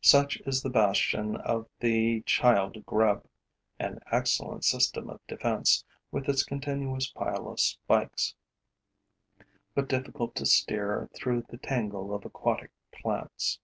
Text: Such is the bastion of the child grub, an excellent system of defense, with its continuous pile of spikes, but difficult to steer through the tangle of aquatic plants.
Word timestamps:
Such 0.00 0.38
is 0.46 0.62
the 0.62 0.70
bastion 0.70 1.36
of 1.36 1.68
the 1.80 2.22
child 2.22 2.86
grub, 2.86 3.26
an 3.78 3.98
excellent 4.10 4.64
system 4.64 5.10
of 5.10 5.20
defense, 5.26 5.84
with 6.10 6.26
its 6.26 6.42
continuous 6.42 7.08
pile 7.10 7.48
of 7.48 7.60
spikes, 7.60 8.34
but 9.74 9.86
difficult 9.90 10.34
to 10.36 10.46
steer 10.46 11.10
through 11.14 11.44
the 11.50 11.58
tangle 11.58 12.14
of 12.14 12.24
aquatic 12.24 12.70
plants. 12.92 13.60